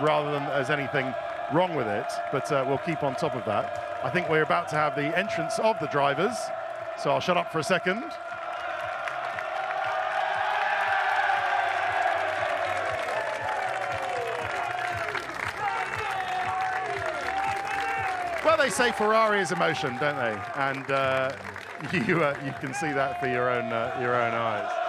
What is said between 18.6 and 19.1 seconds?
say